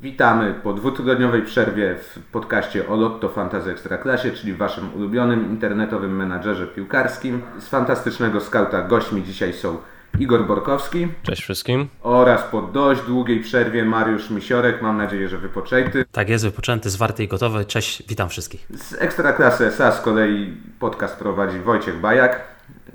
[0.00, 6.66] Witamy po dwutygodniowej przerwie w podcaście o Lotto Fantasy Ekstraklasie, czyli waszym ulubionym internetowym menadżerze
[6.66, 7.42] piłkarskim.
[7.58, 9.78] Z fantastycznego skauta gośćmi dzisiaj są
[10.18, 11.08] Igor Borkowski.
[11.22, 11.88] Cześć wszystkim.
[12.02, 14.82] Oraz po dość długiej przerwie Mariusz Misiorek.
[14.82, 16.04] Mam nadzieję, że wypoczęty.
[16.12, 17.64] Tak jest, wypoczęty, zwarty i gotowy.
[17.64, 18.66] Cześć, witam wszystkich.
[18.74, 22.40] Z Ekstraklasy SA z kolei podcast prowadzi Wojciech Bajak.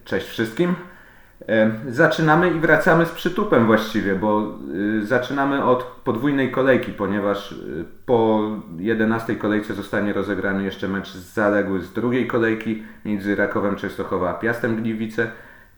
[0.05, 0.75] Cześć wszystkim.
[1.89, 8.42] Zaczynamy i wracamy z przytupem właściwie, bo y, zaczynamy od podwójnej kolejki, ponieważ y, po
[8.78, 14.75] 11 kolejce zostanie rozegrany jeszcze mecz zaległy z drugiej kolejki między Rakowem Częstochowa a Piastem
[14.75, 15.32] Gliwice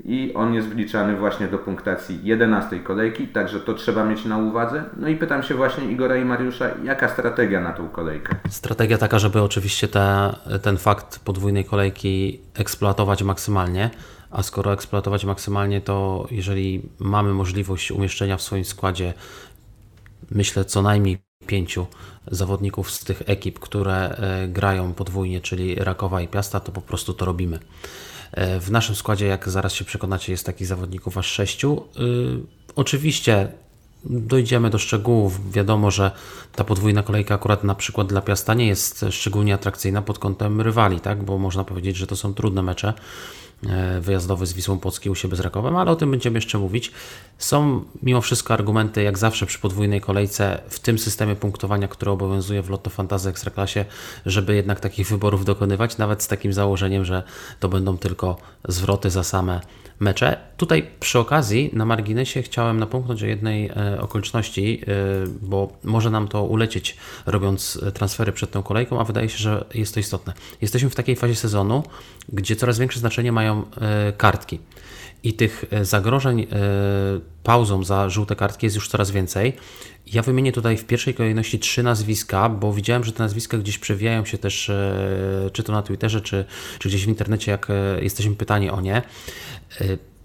[0.04, 4.84] i on jest wliczany właśnie do punktacji 11 kolejki, także to trzeba mieć na uwadze.
[4.98, 8.36] No i pytam się właśnie Igora i Mariusza, jaka strategia na tą kolejkę?
[8.50, 13.90] Strategia taka, żeby oczywiście te, ten fakt podwójnej kolejki eksploatować maksymalnie
[14.32, 19.14] a skoro eksploatować maksymalnie, to jeżeli mamy możliwość umieszczenia w swoim składzie,
[20.32, 21.18] myślę, co najmniej
[21.48, 21.88] pięciu
[22.28, 27.14] zawodników z tych ekip, które e, grają podwójnie, czyli Rakowa i Piasta, to po prostu
[27.14, 27.60] to robimy.
[28.32, 31.84] E, w naszym składzie, jak zaraz się przekonacie, jest takich zawodników aż sześciu.
[31.96, 32.00] E,
[32.76, 33.48] oczywiście
[34.06, 35.52] dojdziemy do szczegółów.
[35.52, 36.12] Wiadomo, że
[36.56, 41.00] ta podwójna kolejka akurat na przykład dla Piasta nie jest szczególnie atrakcyjna pod kątem rywali,
[41.00, 41.24] tak?
[41.24, 42.94] bo można powiedzieć, że to są trudne mecze.
[43.70, 46.92] E, wyjazdowy z Wisłą Płocki u siebie z Rakowem, ale o tym będziemy jeszcze mówić.
[47.38, 52.62] Są mimo wszystko argumenty, jak zawsze przy podwójnej kolejce, w tym systemie punktowania, który obowiązuje
[52.62, 53.86] w Lotto Fantasy Ekstraklasie,
[54.26, 57.24] żeby jednak takich wyborów dokonywać, nawet z takim założeniem, że
[57.60, 59.62] to będą tylko zwroty za same
[60.00, 60.38] mecze.
[60.58, 64.88] Tutaj przy okazji na marginesie chciałem napomknąć o jednej e, okoliczności, e,
[65.42, 69.94] bo może nam to ulecieć robiąc transfery przed tą kolejką, a wydaje się, że jest
[69.94, 70.34] to istotne.
[70.62, 71.84] Jesteśmy w takiej fazie sezonu,
[72.34, 74.60] gdzie coraz większe znaczenie mają e, kartki.
[75.24, 76.48] I tych zagrożeń
[77.44, 79.54] pauzą za żółte kartki jest już coraz więcej.
[80.14, 84.26] Ja wymienię tutaj w pierwszej kolejności trzy nazwiska, bo widziałem, że te nazwiska gdzieś przewijają
[84.26, 84.72] się też,
[85.54, 86.46] czy to na Twitterze, czy,
[86.80, 87.68] czy gdzieś w internecie, jak
[88.02, 89.02] jesteśmy pytani o nie.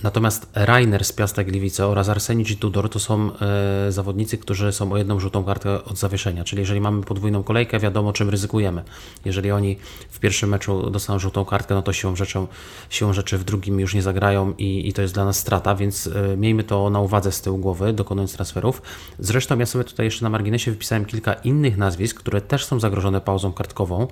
[0.01, 4.93] Y, natomiast Rainer z Piasta Gliwice oraz Arsenicz Tudor to są e, zawodnicy, którzy są
[4.93, 6.45] o jedną żółtą kartę od zawieszenia.
[6.45, 8.83] Czyli jeżeli mamy podwójną kolejkę, wiadomo czym ryzykujemy.
[9.25, 9.77] Jeżeli oni
[10.11, 12.47] w pierwszym meczu dostaną żółtą kartkę, no to siłą, rzeczą,
[12.91, 16.07] siłą rzeczy w drugim już nie zagrają i, i to jest dla nas strata, więc
[16.07, 18.83] e, miejmy to na uwadze z tyłu głowy, dokonując transferów.
[19.19, 23.21] Zresztą ja sobie tutaj jeszcze na marginesie wypisałem kilka innych nazwisk, które też są zagrożone
[23.21, 24.09] pauzą kartkową,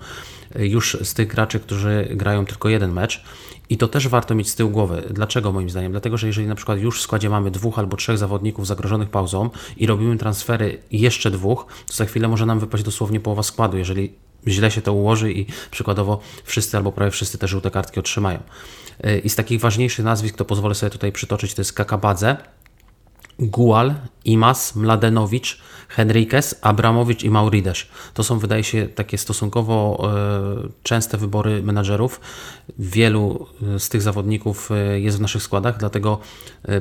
[0.55, 3.25] e, już z tych graczy, którzy grają tylko jeden mecz
[3.71, 5.03] i to też warto mieć z tyłu głowy.
[5.11, 5.93] Dlaczego moim zdaniem?
[5.93, 9.51] Dlatego, że jeżeli na przykład już w składzie mamy dwóch albo trzech zawodników zagrożonych pauzą
[9.77, 14.13] i robimy transfery jeszcze dwóch, to za chwilę może nam wypaść dosłownie połowa składu, jeżeli
[14.47, 18.43] źle się to ułoży i przykładowo wszyscy albo prawie wszyscy te żółte kartki otrzymają.
[19.07, 22.37] Y, I z takich ważniejszych nazwisk, to pozwolę sobie tutaj przytoczyć, to jest Kakabadze,
[23.39, 27.91] Gual, Imas, Mladenowicz, Henriquez, Abramowicz i Mauridesz.
[28.15, 30.09] To są, wydaje się, takie stosunkowo
[30.65, 32.21] e, częste wybory menadżerów.
[32.79, 36.19] Wielu e, z tych zawodników e, jest w naszych składach, dlatego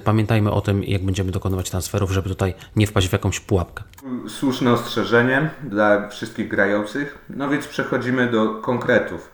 [0.03, 3.83] pamiętajmy o tym, jak będziemy dokonywać transferów, żeby tutaj nie wpaść w jakąś pułapkę.
[4.27, 7.17] Słuszne ostrzeżenie dla wszystkich grających.
[7.29, 9.31] No więc przechodzimy do konkretów.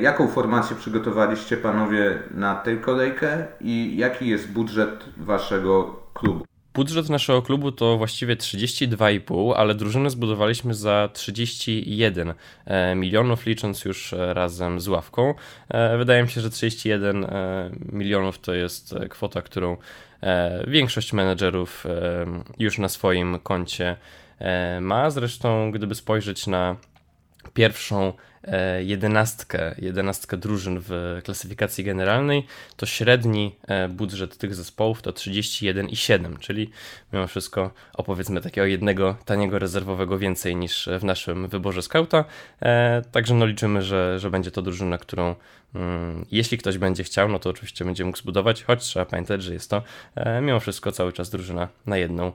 [0.00, 6.49] Jaką formację przygotowaliście panowie na tę kolejkę i jaki jest budżet waszego klubu?
[6.74, 12.34] Budżet naszego klubu to właściwie 32,5, ale drużynę zbudowaliśmy za 31
[12.66, 15.34] e, milionów, licząc już e, razem z ławką.
[15.68, 17.26] E, wydaje mi się, że 31
[17.92, 19.76] milionów to jest kwota, którą
[20.66, 21.86] większość menedżerów
[22.58, 23.96] już na swoim koncie
[24.80, 25.10] ma.
[25.10, 26.76] Zresztą, gdyby spojrzeć na
[27.54, 28.12] pierwszą
[28.80, 32.46] jedenastkę, jedenastkę drużyn w klasyfikacji generalnej,
[32.76, 36.70] to średni e, budżet tych zespołów to 31,7, czyli
[37.12, 42.24] mimo wszystko opowiedzmy takiego jednego taniego rezerwowego więcej niż w naszym wyborze skauta.
[42.62, 45.34] E, także no liczymy, że, że będzie to drużyna, którą
[45.74, 49.52] mm, jeśli ktoś będzie chciał, no to oczywiście będzie mógł zbudować, choć trzeba pamiętać, że
[49.52, 49.82] jest to
[50.42, 52.32] mimo wszystko cały czas drużyna na jedną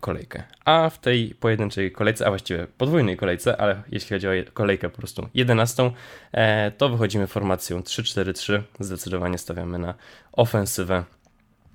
[0.00, 0.42] kolejkę.
[0.64, 4.96] A w tej pojedynczej kolejce, a właściwie podwójnej kolejce, ale jeśli chodzi o kolejkę po
[4.96, 5.90] prostu 11,
[6.32, 8.62] e, to wychodzimy formacją 3-4-3.
[8.80, 9.94] Zdecydowanie stawiamy na
[10.32, 11.04] ofensywę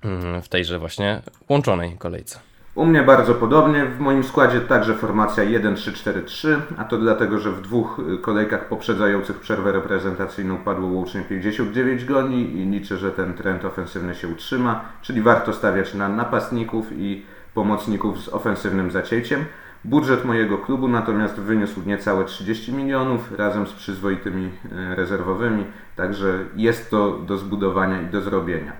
[0.04, 2.38] mm, w tejże właśnie łączonej kolejce.
[2.74, 3.86] U mnie bardzo podobnie.
[3.86, 9.72] W moim składzie także formacja 1-3-4-3, a to dlatego, że w dwóch kolejkach poprzedzających przerwę
[9.72, 15.52] reprezentacyjną padło łącznie 59 goni i liczę, że ten trend ofensywny się utrzyma, czyli warto
[15.52, 17.22] stawiać na napastników i
[17.54, 19.44] pomocników z ofensywnym zacięciem.
[19.84, 25.64] Budżet mojego klubu natomiast wyniósł niecałe 30 milionów razem z przyzwoitymi e, rezerwowymi,
[25.96, 28.72] także jest to do zbudowania i do zrobienia.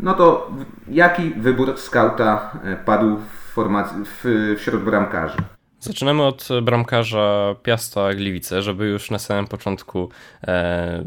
[0.00, 0.50] No to
[0.88, 3.16] jaki wybór skauta e, padł
[3.52, 5.36] formacji, w, wśród bramkarzy.
[5.80, 10.08] Zaczynamy od bramkarza Piasta Gliwice, żeby już na samym początku
[10.46, 11.04] e,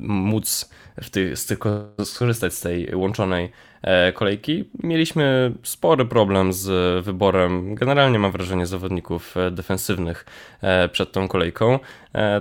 [0.00, 0.70] móc
[1.02, 3.50] w ty, z tylko skorzystać z tej łączonej
[3.82, 4.64] e, kolejki.
[4.82, 10.26] Mieliśmy spory problem z wyborem, generalnie mam wrażenie, zawodników e, defensywnych
[10.62, 11.78] e, przed tą kolejką.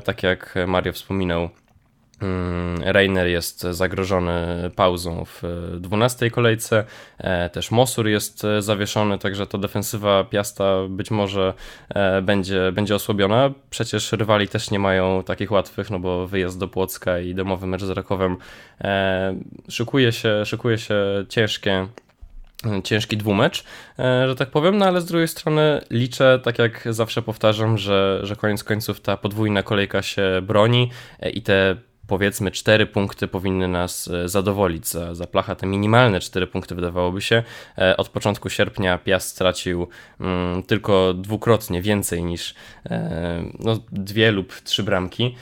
[0.04, 1.50] Tak jak Mario wspominał,
[2.80, 5.42] Reiner jest zagrożony pauzą w
[5.80, 6.84] 12 kolejce,
[7.18, 11.54] e, też Mosur jest zawieszony, także ta defensywa Piasta być może
[11.90, 13.52] e, będzie, będzie osłabiona.
[13.70, 17.84] Przecież rywali też nie mają takich łatwych, no bo wyjazd do Płocka i domowy mecz
[17.84, 18.38] z Rakowem
[18.82, 19.36] e,
[19.70, 20.96] szykuje się, szykuje się
[21.30, 21.88] ciężkie
[22.84, 23.64] ciężki dwumecz,
[23.98, 28.36] że tak powiem, no ale z drugiej strony liczę, tak jak zawsze powtarzam, że, że
[28.36, 30.92] koniec końców ta podwójna kolejka się broni
[31.34, 31.76] i te
[32.08, 34.88] powiedzmy cztery punkty powinny nas e, zadowolić.
[34.88, 37.44] Za, za Placha te minimalne cztery punkty wydawałoby się.
[37.78, 39.88] E, od początku sierpnia Piast stracił
[40.20, 42.56] mm, tylko dwukrotnie więcej niż
[42.86, 45.36] e, no, dwie lub trzy bramki,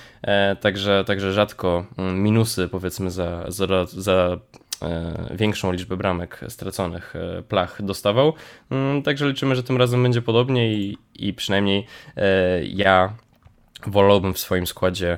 [0.62, 4.38] także, także rzadko mm, minusy powiedzmy za, za, za
[5.32, 7.14] większą liczbę bramek straconych
[7.50, 8.34] plach dostawał.
[8.70, 11.86] Mm, także liczymy, że tym razem będzie podobnie i, i przynajmniej
[12.64, 13.14] ja
[13.88, 15.18] wolałbym w swoim składzie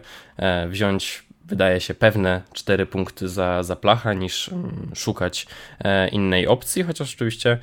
[0.70, 5.48] wziąć wydaje się pewne 4 punkty za, za placha niż mm, szukać
[5.80, 7.58] e, innej opcji, chociaż oczywiście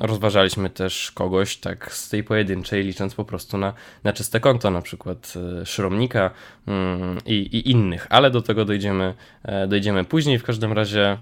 [0.00, 3.72] rozważaliśmy też kogoś tak z tej pojedynczej, licząc po prostu na,
[4.04, 6.30] na czyste konto, na przykład e, Szromnika
[6.66, 10.38] mm, i, i innych, ale do tego dojdziemy, e, dojdziemy później.
[10.38, 11.18] W każdym razie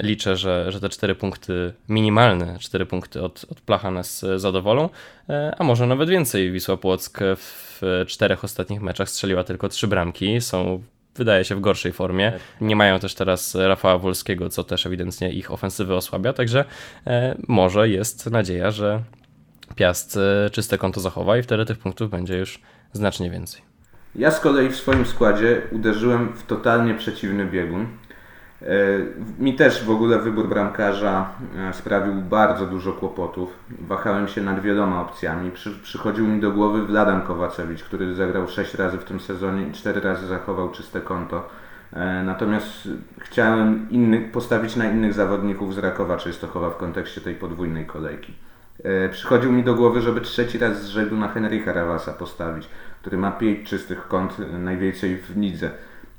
[0.00, 4.88] liczę, że, że te 4 punkty, minimalne 4 punkty od, od placha nas zadowolą,
[5.58, 6.52] a może nawet więcej.
[6.52, 10.40] Wisła Płock w czterech ostatnich meczach strzeliła tylko trzy bramki.
[10.40, 10.82] Są
[11.16, 12.32] wydaje się w gorszej formie.
[12.60, 16.64] Nie mają też teraz Rafała Wolskiego, co też ewidentnie ich ofensywy osłabia, także
[17.06, 19.02] e, może jest nadzieja, że
[19.74, 22.60] Piast e, czyste konto zachowa i wtedy tych punktów będzie już
[22.92, 23.62] znacznie więcej.
[24.14, 27.86] Ja z kolei w swoim składzie uderzyłem w totalnie przeciwny biegun.
[28.62, 28.66] E,
[29.38, 31.28] mi też w ogóle wybór bramkarza
[31.58, 33.50] e, sprawił bardzo dużo kłopotów.
[33.88, 35.50] Wahałem się nad wieloma opcjami.
[35.50, 39.72] Przy, przychodził mi do głowy Wladan Kowacewicz, który zagrał 6 razy w tym sezonie i
[39.72, 41.48] 4 razy zachował czyste konto.
[41.92, 47.86] E, natomiast chciałem inny, postawić na innych zawodników z Rakowa Częstochowa w kontekście tej podwójnej
[47.86, 48.32] kolejki.
[49.10, 52.68] Przychodził mi do głowy, żeby trzeci raz z rzędu na Henryka Rawasa postawić,
[53.00, 55.70] który ma 5 czystych kont, najwięcej w lidze.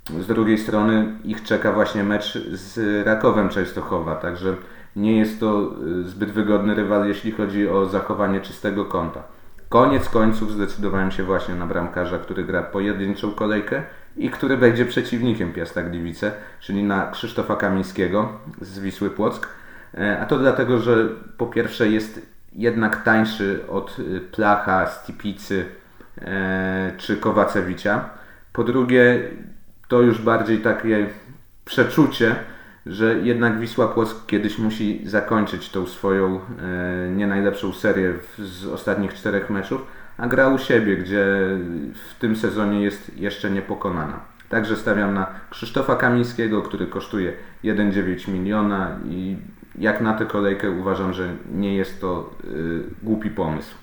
[0.09, 4.55] Z drugiej strony ich czeka właśnie mecz z Rakowem Częstochowa, także
[4.95, 5.71] nie jest to
[6.01, 9.23] y, zbyt wygodny rywal, jeśli chodzi o zachowanie czystego kąta.
[9.69, 13.83] Koniec końców zdecydowałem się właśnie na bramkarza, który gra pojedynczą kolejkę
[14.17, 18.29] i który będzie przeciwnikiem Piasta Gliwice, czyli na Krzysztofa Kamińskiego
[18.61, 19.47] z Wisły Płock.
[19.97, 21.07] E, a to dlatego, że
[21.37, 22.21] po pierwsze jest
[22.53, 25.65] jednak tańszy od y, Placha, Stipicy
[26.21, 28.09] e, czy Kowacewicza.
[28.53, 29.19] Po drugie
[29.91, 31.07] to już bardziej takie
[31.65, 32.35] przeczucie,
[32.85, 36.39] że jednak Wisła Płock kiedyś musi zakończyć tą swoją e,
[37.09, 39.81] nie najlepszą serię z ostatnich czterech meczów,
[40.17, 41.25] a gra u siebie, gdzie
[42.09, 44.19] w tym sezonie jest jeszcze niepokonana.
[44.49, 47.33] Także stawiam na Krzysztofa Kamińskiego, który kosztuje
[47.63, 49.37] 1,9 miliona i
[49.77, 53.75] jak na tę kolejkę uważam, że nie jest to y, głupi pomysł.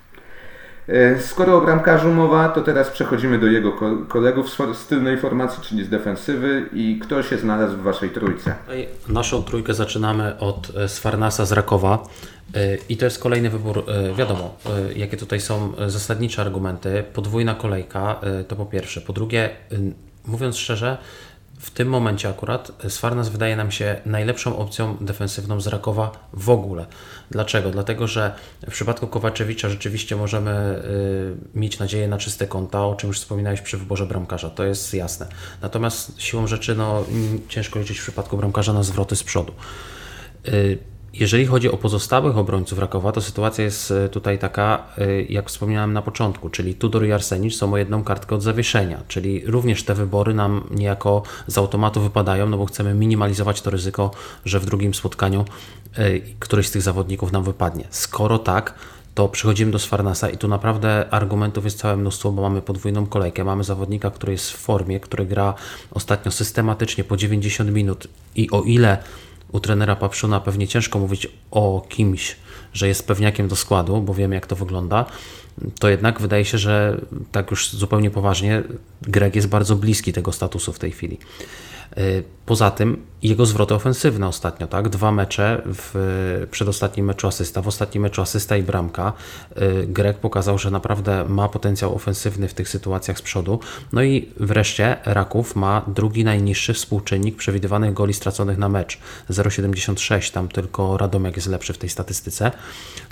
[0.88, 3.72] E, skoro o bramkarzu mowa, to teraz przechodzimy do jego
[4.08, 8.54] kolegów z tylnej formacji, czyli z defensywy i kto się znalazł w Waszej trójce?
[9.08, 12.02] Naszą trójkę zaczynamy od e, Sfarnasa z Rakowa
[12.54, 13.84] e, i to jest kolejny wybór,
[14.16, 14.56] wiadomo,
[14.96, 17.04] jakie tutaj są zasadnicze argumenty.
[17.12, 19.00] Podwójna kolejka to po pierwsze.
[19.00, 19.50] Po drugie,
[20.26, 20.98] mówiąc szczerze,
[21.58, 26.86] w tym momencie akurat Sfarnas wydaje nam się najlepszą opcją defensywną z Rakowa w ogóle.
[27.30, 27.70] Dlaczego?
[27.70, 28.34] Dlatego, że
[28.68, 30.82] w przypadku Kowaczewicza rzeczywiście możemy
[31.54, 34.94] y, mieć nadzieję na czyste konta, o czym już wspominałeś przy wyborze bramkarza, to jest
[34.94, 35.26] jasne.
[35.62, 37.04] Natomiast siłą rzeczy no,
[37.48, 39.52] ciężko liczyć w przypadku bramkarza na zwroty z przodu.
[40.48, 40.78] Y,
[41.12, 45.92] jeżeli chodzi o pozostałych obrońców Rakowa, to sytuacja jest e, tutaj taka, e, jak wspomniałem
[45.92, 49.94] na początku, czyli Tudor i Arsenicz są o jedną kartkę od zawieszenia, czyli również te
[49.94, 54.10] wybory nam niejako z automatu wypadają, no bo chcemy minimalizować to ryzyko,
[54.44, 55.44] że w drugim spotkaniu
[55.94, 57.84] e, któryś z tych zawodników nam wypadnie.
[57.90, 58.74] Skoro tak,
[59.14, 63.44] to przechodzimy do Sfarnasa i tu naprawdę argumentów jest całe mnóstwo, bo mamy podwójną kolejkę,
[63.44, 65.54] mamy zawodnika, który jest w formie, który gra
[65.90, 68.98] ostatnio systematycznie po 90 minut i o ile
[69.52, 72.36] u trenera Papszuna pewnie ciężko mówić o kimś,
[72.72, 75.04] że jest pewniakiem do składu, bo wiemy jak to wygląda,
[75.78, 77.00] to jednak wydaje się, że
[77.32, 78.62] tak już zupełnie poważnie
[79.02, 81.18] Greg jest bardzo bliski tego statusu w tej chwili.
[82.46, 84.88] Poza tym jego zwroty ofensywne ostatnio, tak?
[84.88, 89.12] Dwa mecze, w przedostatnim meczu asysta, w ostatnim meczu asysta i bramka.
[89.86, 93.60] Grek pokazał, że naprawdę ma potencjał ofensywny w tych sytuacjach z przodu.
[93.92, 98.98] No i wreszcie Raków ma drugi najniższy współczynnik przewidywanych goli straconych na mecz.
[99.30, 102.52] 0,76, tam tylko Radomiak jest lepszy w tej statystyce.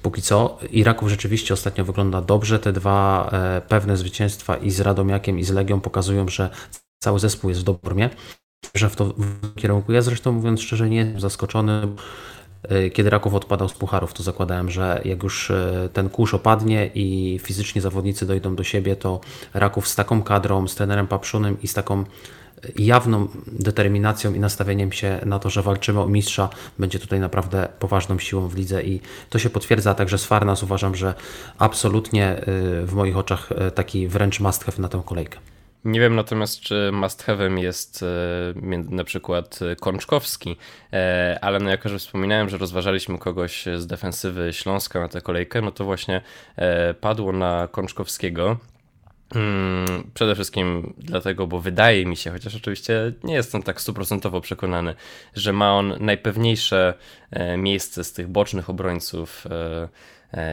[0.03, 2.59] Póki co i Raków rzeczywiście ostatnio wygląda dobrze.
[2.59, 6.51] Te dwa e, pewne zwycięstwa i z Radomiakiem i z Legią pokazują, że
[6.99, 8.11] cały zespół jest w dobrze
[8.79, 9.15] że w to
[9.57, 9.93] kierunku.
[9.93, 11.89] Ja zresztą mówiąc szczerze nie jestem zaskoczony.
[12.63, 16.91] E, kiedy Raków odpadał z pucharów, to zakładałem, że jak już e, ten kurz opadnie
[16.95, 19.21] i fizycznie zawodnicy dojdą do siebie, to
[19.55, 22.05] Raków z taką kadrą, z trenerem Papszunym i z taką
[22.77, 26.49] jawną determinacją i nastawieniem się na to, że walczymy o mistrza,
[26.79, 30.63] będzie tutaj naprawdę poważną siłą w lidze i to się potwierdza także z Farnas.
[30.63, 31.15] Uważam, że
[31.59, 32.41] absolutnie
[32.85, 35.39] w moich oczach taki wręcz must have na tę kolejkę.
[35.87, 37.27] Nie wiem natomiast, czy must
[37.57, 38.07] jest y,
[38.91, 40.57] na przykład Kączkowski,
[40.93, 45.61] e, ale no jako, że wspominałem, że rozważaliśmy kogoś z defensywy Śląska na tę kolejkę,
[45.61, 46.21] no to właśnie
[46.57, 48.57] e, padło na Kączkowskiego.
[49.33, 54.95] Hmm, przede wszystkim dlatego, bo wydaje mi się, chociaż oczywiście nie jestem tak stuprocentowo przekonany,
[55.35, 56.95] że ma on najpewniejsze
[57.31, 59.89] e, miejsce z tych bocznych obrońców e, e,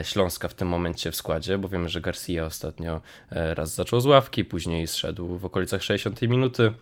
[0.03, 3.01] Śląska w tym momencie w składzie, bo wiemy, że Garcia ostatnio
[3.31, 6.73] raz zaczął z ławki, później zszedł w okolicach 60 minuty.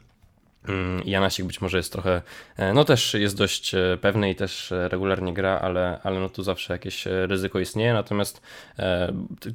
[0.68, 2.22] Mm, Janasik być może jest trochę,
[2.58, 6.30] e, no też jest dość e, pewny i też e, regularnie gra, ale, ale no
[6.30, 8.42] tu zawsze jakieś ryzyko istnieje, natomiast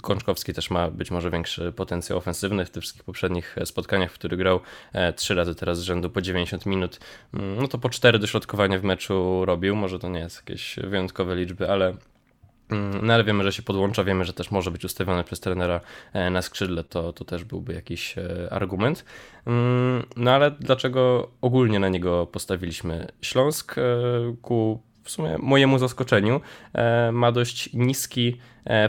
[0.03, 4.39] Kączkowski też ma być może większy potencjał ofensywny w tych wszystkich poprzednich spotkaniach, w których
[4.39, 4.61] grał
[5.17, 7.01] trzy razy teraz z rzędu po 90 minut,
[7.35, 11.37] mm, no to po cztery dośrodkowania w meczu robił, może to nie jest jakieś wyjątkowe
[11.37, 11.95] liczby, ale
[13.03, 15.81] no ale wiemy, że się podłącza, wiemy, że też może być ustawiony przez trenera
[16.13, 19.05] e, na skrzydle, to, to też byłby jakiś e, argument.
[19.47, 23.07] Mm, no ale dlaczego ogólnie na niego postawiliśmy?
[23.23, 23.83] Śląsk e,
[24.43, 26.41] ku w sumie mojemu zaskoczeniu
[27.13, 28.37] ma dość niski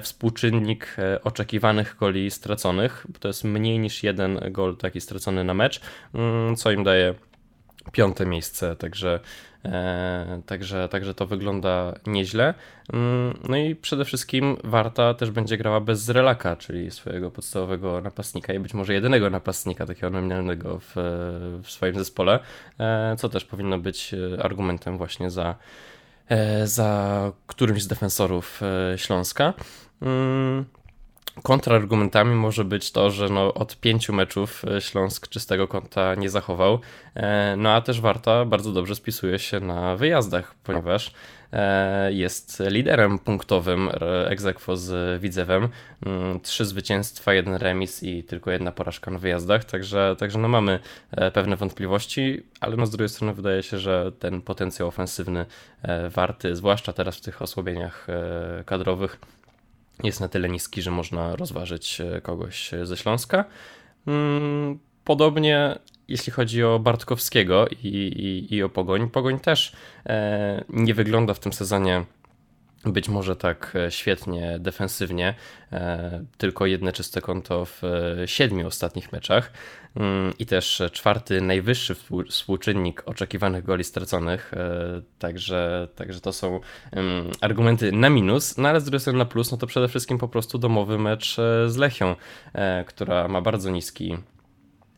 [0.02, 3.08] współczynnik oczekiwanych goli straconych.
[3.20, 5.82] To jest mniej niż jeden gol taki stracony na mecz,
[6.14, 7.14] mm, co im daje
[7.92, 9.20] piąte miejsce, także
[9.68, 12.54] E, także, także to wygląda nieźle.
[12.94, 18.54] Mm, no i przede wszystkim Warta też będzie grała bez Relaka, czyli swojego podstawowego napastnika
[18.54, 20.94] i być może jedynego napastnika takiego nominalnego w,
[21.64, 22.40] w swoim zespole,
[22.80, 25.56] e, co też powinno być argumentem właśnie za,
[26.30, 28.62] e, za którymś z defensorów
[28.96, 29.54] Śląska.
[31.44, 36.80] Kontrargumentami może być to, że no od pięciu meczów e, Śląsk czystego konta nie zachował.
[37.16, 41.14] E, no a też Warta bardzo dobrze spisuje się na wyjazdach, ponieważ
[41.54, 43.90] e, jest liderem punktowym
[44.26, 45.70] egzekwo z Widzewem.
[46.06, 50.80] Mm, trzy zwycięstwa, jeden remis i tylko jedna porażka na wyjazdach, także, także no mamy
[51.34, 55.46] pewne wątpliwości, ale no z drugiej strony wydaje się, że ten potencjał ofensywny
[56.10, 58.08] Warty, zwłaszcza teraz w tych osłabieniach
[58.66, 59.20] kadrowych,
[60.04, 63.46] jest na tyle niski, że można rozważyć e, kogoś ze Śląska.
[64.08, 69.10] Mm, podobnie jeśli chodzi o Bartkowskiego i, i, i o Pogoń.
[69.10, 69.74] Pogoń też
[70.06, 72.06] e, nie wygląda w tym sezonie
[72.94, 75.36] być może tak e, świetnie defensywnie,
[75.72, 79.52] e, tylko jedno czyste konto w e, siedmiu ostatnich meczach
[79.96, 81.96] mm, i też czwarty najwyższy
[82.30, 84.52] współczynnik oczekiwanych goli straconych,
[85.20, 86.60] także, także to są
[87.42, 90.28] argumenty na minus, no ale z drugiej strony na plus, no to przede wszystkim po
[90.28, 91.36] prostu domowy mecz
[91.68, 92.16] z Lechią,
[92.88, 94.18] która ma bardzo niski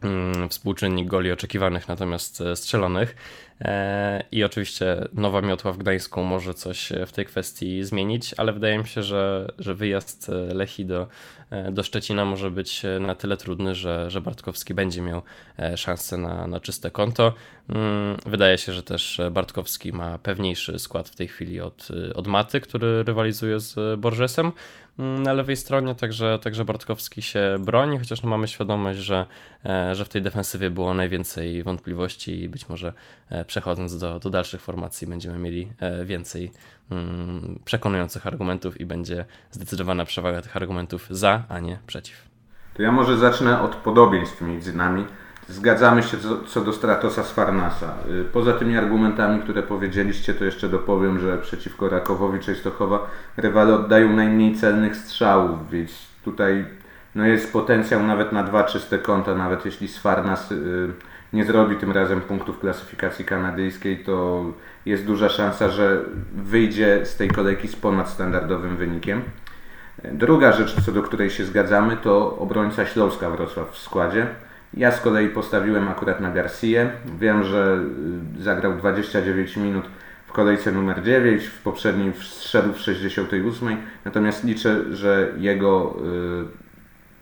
[0.01, 3.15] mm, współczynnik goli oczekiwanych, natomiast strzelonych.
[3.61, 8.77] E, I oczywiście nowa miotła w Gdańsku może coś w tej kwestii zmienić, ale wydaje
[8.77, 11.07] mi się, że, że wyjazd Lechi do,
[11.49, 15.21] e, do Szczecina może być na tyle trudny, że, że Bartkowski będzie miał
[15.59, 17.33] e, szansę na, na czyste konto.
[17.69, 22.61] Mm, wydaje się, że też Bartkowski ma pewniejszy skład w tej chwili od, od Maty,
[22.61, 24.51] który rywalizuje z Borgesem
[24.97, 29.25] na lewej stronie, także, także Bartkowski się broni, chociaż no mamy świadomość, że,
[29.91, 32.93] że w tej defensywie było najwięcej wątpliwości i być może
[33.49, 36.51] przechodząc do, do dalszych formacji będziemy mieli e, więcej
[36.91, 42.29] mm, przekonujących argumentów i będzie zdecydowana przewaga tych argumentów za, a nie przeciw.
[42.73, 45.05] To ja może zacznę od podobieństw między nami.
[45.47, 47.93] Zgadzamy się co, do Stratosa z Farnasa.
[48.21, 54.13] Y, poza tymi argumentami, które powiedzieliście, to jeszcze dopowiem, że przeciwko Rakowowi Częstochowa rywale oddają
[54.13, 55.91] najmniej celnych strzałów, więc
[56.25, 56.65] tutaj
[57.15, 60.93] no jest potencjał nawet na dwa czyste konta, nawet jeśli z Farnas y,
[61.33, 64.45] nie zrobi tym razem punktów klasyfikacji kanadyjskiej, to
[64.85, 66.01] jest duża szansa, że
[66.35, 69.21] wyjdzie z tej kolejki z ponadstandardowym wynikiem.
[70.03, 74.27] Druga rzecz, co do której się zgadzamy, to obrońca Śląska Wrocław w składzie.
[74.73, 76.89] Ja z kolei postawiłem akurat na Garcia.
[77.19, 77.79] Wiem, że
[78.39, 79.85] y, zagrał 29 minut
[80.27, 85.95] w kolejce numer 9, w poprzedniej wszedł w 68, natomiast liczę, że jego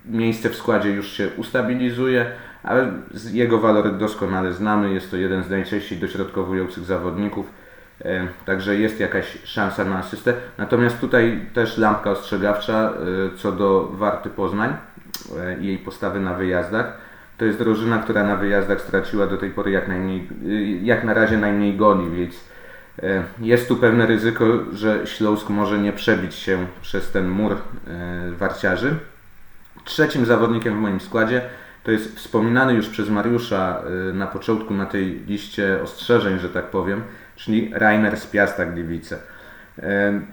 [0.07, 2.25] y, miejsce w składzie już się ustabilizuje,
[2.67, 2.91] ale
[3.31, 4.93] jego walory doskonale znamy.
[4.93, 7.45] Jest to jeden z najczęściej dośrodkowujących zawodników,
[8.05, 10.33] e, także jest jakaś szansa na asystę.
[10.57, 14.73] Natomiast tutaj też lampka ostrzegawcza e, co do Warty Poznań
[15.39, 16.97] e, i jej postawy na wyjazdach.
[17.37, 20.29] To jest drużyna, która na wyjazdach straciła do tej pory jak, najmniej,
[20.85, 22.47] jak na razie najmniej goni, więc
[23.39, 27.55] jest tu pewne ryzyko, że Śląsk może nie przebić się przez ten mur
[28.37, 28.95] warciarzy.
[29.83, 31.41] Trzecim zawodnikiem w moim składzie
[31.87, 36.65] to jest wspominany już przez Mariusza y, na początku na tej liście ostrzeżeń, że tak
[36.65, 37.01] powiem,
[37.35, 39.15] czyli Rainer z Piasta Gliwice.
[39.15, 39.83] Y,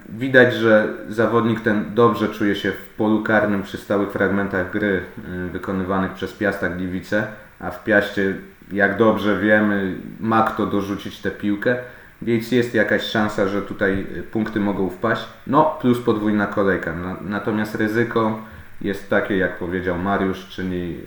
[0.09, 5.01] widać, że zawodnik ten dobrze czuje się w polu karnym przy stałych fragmentach gry
[5.47, 7.27] y, wykonywanych przez Piasta Gliwice,
[7.59, 8.35] a w Piaście,
[8.71, 11.75] jak dobrze wiemy, ma kto dorzucić tę piłkę,
[12.21, 15.25] więc jest jakaś szansa, że tutaj punkty mogą wpaść.
[15.47, 16.93] No, plus podwójna kolejka.
[17.21, 18.39] Natomiast ryzyko
[18.81, 21.01] jest takie, jak powiedział Mariusz, czyli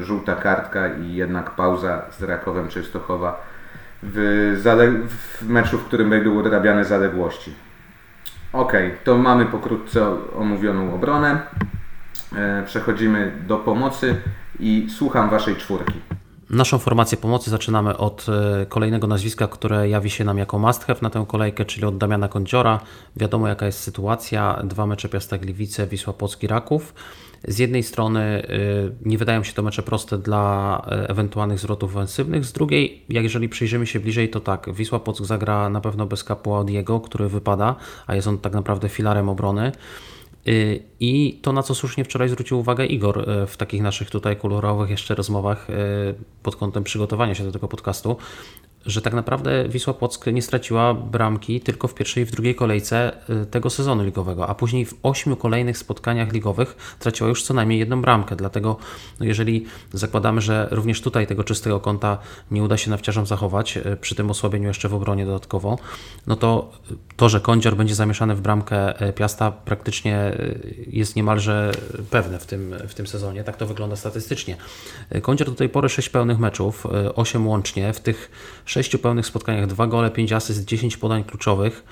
[0.00, 3.40] e, żółta kartka i jednak pauza z Rakowem Częstochowa
[4.02, 4.16] w,
[5.40, 7.54] w meczu, w którym będą odrabiane zaległości.
[8.52, 8.72] Ok,
[9.04, 11.38] to mamy pokrótce omówioną obronę.
[12.36, 14.16] E, przechodzimy do pomocy
[14.60, 16.00] i słucham Waszej czwórki.
[16.52, 20.98] Naszą formację pomocy zaczynamy od e, kolejnego nazwiska, które jawi się nam jako must have
[21.02, 22.80] na tę kolejkę, czyli od Damiana Kądziora.
[23.16, 24.62] Wiadomo jaka jest sytuacja.
[24.64, 26.94] Dwa mecze Piasta Gliwice, Wisła Płocki, Raków.
[27.48, 28.48] Z jednej strony e,
[29.08, 33.48] nie wydają się to mecze proste dla e, ewentualnych zwrotów ofensywnych, z drugiej, jak jeżeli
[33.48, 37.76] przyjrzymy się bliżej, to tak, Wisła Płock zagra na pewno bez kapła Diego, który wypada,
[38.06, 39.72] a jest on tak naprawdę filarem obrony.
[40.48, 44.36] Y, I to, na co słusznie wczoraj zwrócił uwagę Igor y, w takich naszych tutaj
[44.36, 45.74] kolorowych jeszcze rozmowach y,
[46.42, 48.16] pod kątem przygotowania się do tego podcastu,
[48.86, 53.12] że tak naprawdę Wisła Płock nie straciła bramki tylko w pierwszej i w drugiej kolejce
[53.42, 57.78] y, tego sezonu ligowego, a później w ośmiu kolejnych spotkaniach ligowych traciła już co najmniej
[57.78, 58.36] jedną bramkę.
[58.36, 58.76] Dlatego,
[59.20, 62.18] no jeżeli zakładamy, że również tutaj tego czystego kąta
[62.50, 65.78] nie uda się nawciarzom zachować, y, przy tym osłabieniu jeszcze w obronie dodatkowo,
[66.26, 66.72] no to
[67.16, 70.36] to, że Kądzior będzie zamieszany w bramkę y, Piasta praktycznie
[70.86, 71.72] jest niemalże
[72.10, 73.44] pewne w tym, w tym sezonie.
[73.44, 74.56] Tak to wygląda statystycznie.
[75.22, 78.30] Kądzior do tej pory 6 pełnych meczów, 8 łącznie, w tych
[78.72, 81.84] sześciu pełnych spotkaniach, dwa gole, 5 asyst, 10 podań kluczowych.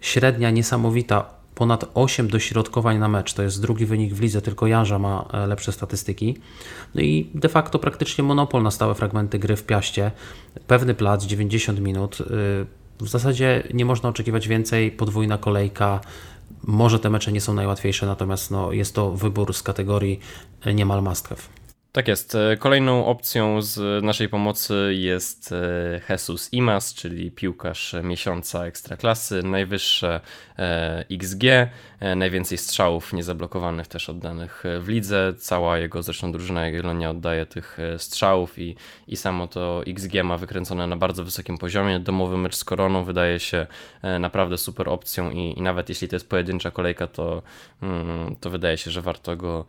[0.00, 3.34] Średnia niesamowita, ponad 8 dośrodkowań na mecz.
[3.34, 6.36] To jest drugi wynik w lidze, tylko Jarza ma e, lepsze statystyki.
[6.94, 10.10] No i de facto praktycznie monopol na stałe fragmenty gry w Piaście.
[10.66, 12.20] Pewny plac, 90 minut.
[12.20, 12.24] Y,
[13.00, 16.00] w zasadzie nie można oczekiwać więcej, podwójna kolejka.
[16.64, 20.20] Może te mecze nie są najłatwiejsze, natomiast no, jest to wybór z kategorii
[20.64, 21.59] e, niemal must have.
[21.92, 22.34] Tak jest.
[22.34, 30.20] E, kolejną opcją z naszej pomocy jest e, Jesus Imas, czyli piłkarz miesiąca ekstraklasy, najwyższe
[30.58, 31.42] e, XG,
[32.16, 35.34] najwięcej strzałów niezablokowanych też oddanych w lidze.
[35.38, 38.76] Cała jego zresztą drużyna Jagiellonia oddaje tych strzałów i,
[39.08, 42.00] i samo to XG ma wykręcone na bardzo wysokim poziomie.
[42.00, 43.66] Domowy mecz z Koroną wydaje się
[44.20, 47.42] naprawdę super opcją i, i nawet jeśli to jest pojedyncza kolejka, to,
[47.82, 49.64] mm, to wydaje się, że warto go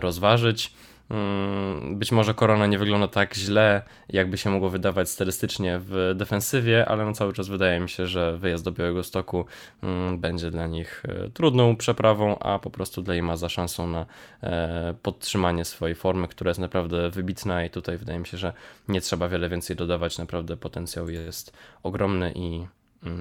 [0.00, 0.72] rozważyć.
[1.10, 6.88] Mm, być może Korona nie wygląda tak źle, jakby się mogło wydawać statystycznie w defensywie,
[6.88, 9.44] ale no cały czas wydaje mi się, że wyjazd do Białego Stoku
[9.82, 14.06] mm, będzie dla nich e, trudną przeprawą, a po prostu dla Ima za szansą na
[14.42, 18.52] e, podtrzymanie swojej formy, która jest naprawdę wybitna i tutaj wydaje mi się, że
[18.88, 22.66] nie trzeba wiele więcej dodawać, naprawdę potencjał jest ogromny i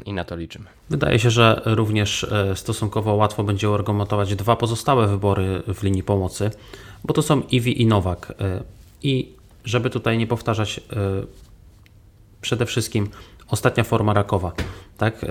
[0.05, 0.65] i na to liczymy.
[0.89, 6.51] Wydaje się, że również e, stosunkowo łatwo będzie argumentować dwa pozostałe wybory w linii pomocy
[7.07, 8.33] bo to są Iwi i Nowak.
[8.39, 8.63] E,
[9.03, 9.35] I
[9.65, 10.83] żeby tutaj nie powtarzać, e,
[12.41, 13.09] przede wszystkim
[13.47, 14.51] ostatnia forma Rakowa.
[14.97, 15.25] Tak?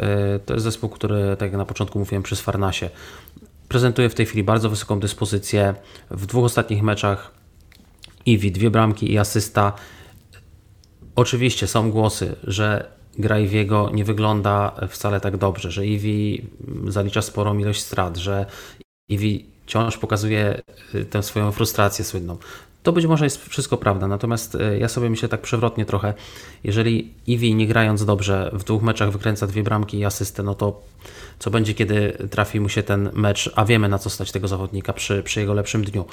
[0.46, 2.90] To jest zespół, który, tak jak na początku mówiłem, przy Sfarnasie
[3.68, 5.74] prezentuje w tej chwili bardzo wysoką dyspozycję.
[6.10, 7.30] W dwóch ostatnich meczach
[8.26, 9.72] Iwi, dwie bramki i asysta.
[11.16, 16.46] Oczywiście są głosy, że gra Iwiego nie wygląda wcale tak dobrze, że Iwi
[16.88, 18.46] zalicza sporą ilość strat, że
[19.08, 20.62] Iwi wciąż pokazuje
[20.94, 22.38] y, tę swoją frustrację słynną.
[22.86, 26.14] To być może jest wszystko prawda, natomiast y, ja sobie myślę tak przewrotnie trochę.
[26.64, 30.80] Jeżeli Iwi nie grając dobrze w dwóch meczach wykręca dwie bramki i asystę, no to
[31.38, 34.92] co będzie, kiedy trafi mu się ten mecz, a wiemy na co stać tego zawodnika
[34.92, 36.04] przy, przy jego lepszym dniu.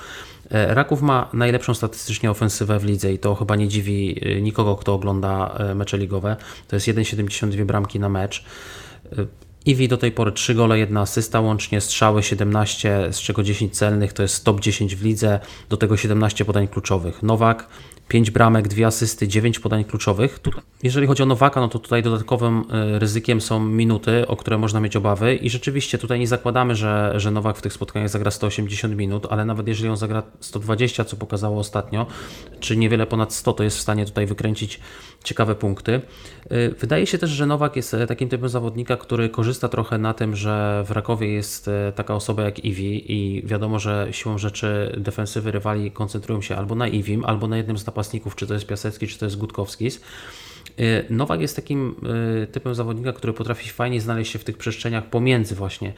[0.52, 4.76] E, Raków ma najlepszą statystycznie ofensywę w lidze i to chyba nie dziwi y, nikogo,
[4.76, 6.36] kto ogląda e, mecze ligowe.
[6.68, 8.46] To jest 1,72 bramki na mecz.
[9.66, 14.14] Iwi do tej pory 3 gole, 1 asysta, łącznie strzały 17, z czego 10 celnych,
[14.14, 17.24] to jest top 10 w lidze, do tego 17 podań kluczowych.
[17.24, 17.68] Nowak
[18.08, 20.40] 5 bramek, 2 asysty, 9 podań kluczowych.
[20.84, 24.80] jeżeli chodzi o Nowaka, no to tutaj dodatkowym e, ryzykiem są minuty, o które można
[24.80, 28.96] mieć obawy i rzeczywiście tutaj nie zakładamy, że, że Nowak w tych spotkaniach zagra 180
[28.96, 32.06] minut, ale nawet jeżeli on zagra 120, co pokazało ostatnio,
[32.60, 34.80] czy niewiele ponad 100, to jest w stanie tutaj wykręcić
[35.24, 36.02] ciekawe punkty.
[36.50, 40.14] E, wydaje się też, że Nowak jest e, takim typem zawodnika, który korzysta trochę na
[40.14, 45.52] tym, że w Rakowie jest taka osoba jak Iwi i wiadomo, że siłą rzeczy defensywy
[45.52, 49.08] rywali koncentrują się albo na Iwim, albo na jednym z napastników czy to jest Piasecki,
[49.08, 50.02] czy to jest Gutkowskis.
[50.80, 51.96] Y, Nowak jest takim
[52.44, 55.94] y, typem zawodnika, który potrafi fajnie znaleźć się w tych przestrzeniach pomiędzy właśnie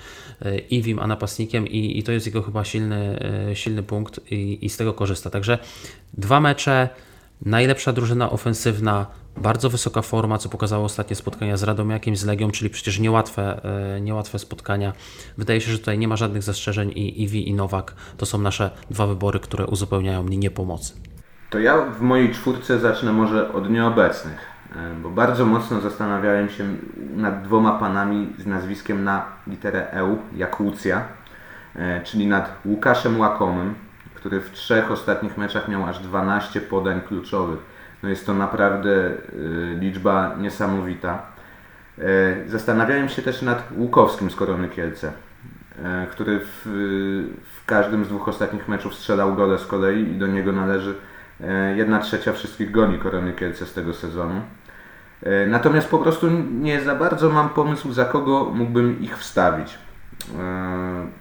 [0.46, 3.20] y, Iwim a napastnikiem i, i to jest jego chyba silny,
[3.54, 5.30] silny punkt i, i z tego korzysta.
[5.30, 5.60] Także
[6.14, 6.90] dwa mecze,
[7.45, 9.06] najlepsza drużyna ofensywna,
[9.38, 13.62] bardzo wysoka forma, co pokazało ostatnie spotkania z Radomiakiem, z Legią, czyli przecież niełatwe,
[14.02, 14.93] niełatwe spotkania.
[15.38, 18.71] Wydaje się, że tutaj nie ma żadnych zastrzeżeń i Iwi i Nowak to są nasze
[18.91, 20.93] dwa wybory, które uzupełniają linię pomocy.
[21.50, 24.39] To ja w mojej czwórce zacznę może od nieobecnych,
[24.76, 26.63] e, bo bardzo mocno zastanawiałem się
[27.15, 31.04] nad dwoma panami z nazwiskiem na literę E, jak Łucja,
[31.76, 33.76] e, czyli nad Łukaszem Łakomym,
[34.26, 37.60] który w trzech ostatnich meczach miał aż 12 podań kluczowych.
[38.04, 39.14] No jest to naprawdę e,
[39.80, 41.22] liczba niesamowita.
[42.48, 45.12] Zastanawiałem się też nad Łukowskim z Korony Kielce,
[46.12, 46.62] który w,
[47.44, 50.96] w każdym z dwóch ostatnich meczów strzelał gole z kolei i do niego należy
[51.42, 54.42] E, jedna trzecia wszystkich goni Korony Kielce z tego sezonu.
[55.24, 56.30] E, natomiast po prostu
[56.62, 59.78] nie za bardzo mam pomysł, za kogo mógłbym ich wstawić e,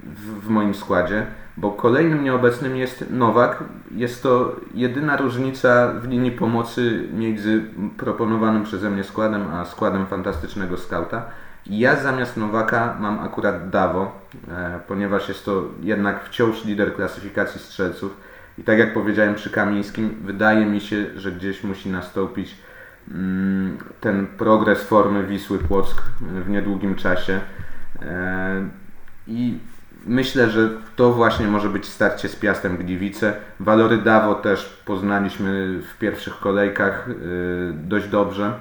[0.02, 1.26] w, w moim składzie,
[1.57, 3.64] bo kolejnym nieobecnym jest Nowak.
[3.90, 7.62] Jest to jedyna różnica w linii pomocy między
[7.96, 11.22] proponowanym przeze mnie składem, a składem fantastycznego skauta.
[11.66, 14.20] Ja zamiast Nowaka mam akurat Dawo,
[14.88, 18.16] ponieważ jest to jednak wciąż lider klasyfikacji strzelców
[18.59, 22.57] i tak jak powiedziałem przy Kamińskim, wydaje mi się, że gdzieś musi nastąpić
[23.11, 27.40] mm, ten progres formy Wisły Płock w niedługim czasie.
[29.26, 29.58] I
[30.06, 33.34] myślę, że to właśnie może być starcie z Piastem Gliwice.
[33.60, 37.12] Walory Dawo też poznaliśmy w pierwszych kolejkach e,
[37.72, 38.52] dość dobrze.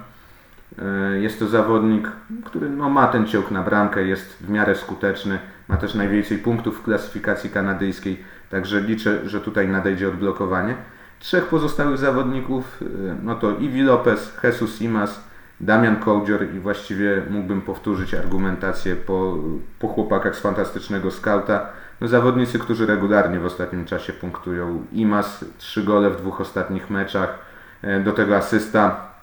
[0.79, 2.11] E, jest to zawodnik,
[2.45, 6.79] który no, ma ten ciąg na bramkę, jest w miarę skuteczny, ma też najwięcej punktów
[6.79, 8.23] w klasyfikacji kanadyjskiej
[8.53, 10.75] Także liczę, że tutaj nadejdzie odblokowanie.
[11.19, 12.85] Trzech pozostałych zawodników, y,
[13.23, 15.23] no to Iwi Lopez, Jesus Imas,
[15.65, 19.37] Damian Kołdzior i właściwie mógłbym powtórzyć argumentację po,
[19.79, 21.69] po chłopakach z fantastycznego skauta.
[22.01, 24.85] No, zawodnicy, którzy regularnie w ostatnim czasie punktują.
[24.91, 27.39] Imas, trzy gole w dwóch ostatnich meczach,
[27.81, 29.13] e, do tego asysta.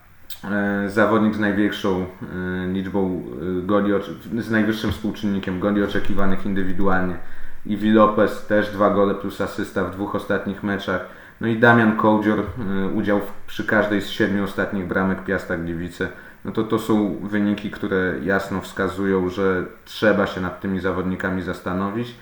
[0.45, 2.07] E, zawodnik z największą e,
[2.73, 3.25] liczbą
[3.63, 3.93] goli,
[4.39, 7.17] z najwyższym współczynnikiem goli oczekiwanych indywidualnie.
[7.67, 11.07] Iwi Lopez też dwa gole plus asysta w dwóch ostatnich meczach.
[11.41, 12.43] No i Damian Kołdzior
[12.95, 16.09] udział przy każdej z siedmiu ostatnich bramek Piasta Gliwice.
[16.45, 22.15] No to to są wyniki, które jasno wskazują, że trzeba się nad tymi zawodnikami zastanowić.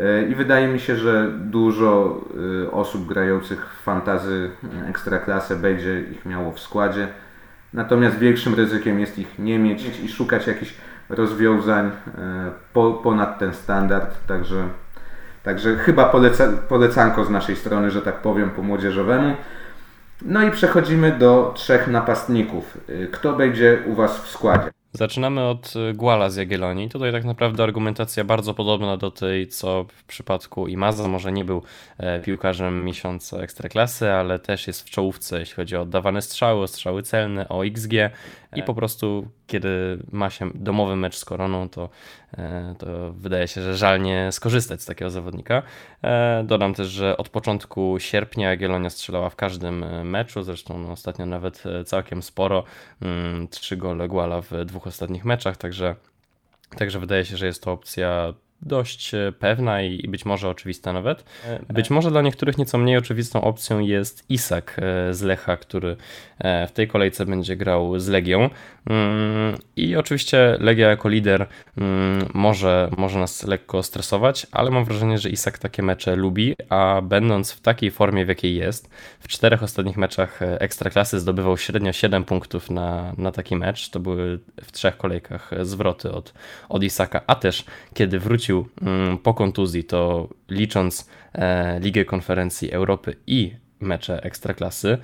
[0.00, 2.20] Y, I wydaje mi się, że dużo
[2.64, 4.50] y, osób grających w fantazy
[4.88, 7.08] ekstraklasę będzie ich miało w składzie.
[7.72, 10.74] Natomiast większym ryzykiem jest ich nie mieć i szukać jakichś
[11.08, 11.90] rozwiązań e,
[12.72, 14.68] po, ponad ten standard, także,
[15.42, 19.34] także chyba poleca, polecanko z naszej strony, że tak powiem, po młodzieżowemu.
[20.22, 22.78] No i przechodzimy do trzech napastników.
[22.88, 24.70] E, kto będzie u Was w składzie?
[24.92, 26.88] Zaczynamy od y, Guala z Jagiellonii.
[26.88, 31.08] Tutaj tak naprawdę argumentacja bardzo podobna do tej, co w przypadku Imaza.
[31.08, 31.62] Może nie był
[31.98, 36.66] e, piłkarzem miesiąca ekstraklasy, ale też jest w czołówce, jeśli chodzi o oddawane strzały, o
[36.66, 37.92] strzały celne, o XG
[38.54, 41.88] i po prostu kiedy ma się domowy mecz z Koroną, to,
[42.38, 45.62] e, to wydaje się, że żal nie skorzystać z takiego zawodnika.
[46.02, 51.26] E, dodam też, że od początku sierpnia Jagiellonia strzelała w każdym meczu, zresztą no, ostatnio
[51.26, 52.64] nawet całkiem sporo.
[53.02, 55.96] Mm, trzy gole Guala w dwóch ostatnich meczach, także,
[56.76, 61.24] także wydaje się, że jest to opcja dość e, pewna i być może oczywista nawet.
[61.44, 65.96] E, być może dla niektórych nieco mniej oczywistą opcją jest Isak e, z Lecha, który
[66.68, 68.50] w tej kolejce będzie grał z Legią.
[68.86, 71.46] Mm, I oczywiście Legia jako lider
[71.78, 77.00] mm, może, może nas lekko stresować, ale mam wrażenie, że Isak takie mecze lubi, a
[77.02, 78.90] będąc w takiej formie, w jakiej jest,
[79.20, 83.90] w czterech ostatnich meczach Ekstraklasy zdobywał średnio 7 punktów na, na taki mecz.
[83.90, 86.34] To były w trzech kolejkach zwroty od,
[86.68, 87.64] od Isaka, a też
[87.94, 94.98] kiedy wrócił mm, po kontuzji, to licząc e, Ligę Konferencji Europy i mecze ekstraklasy,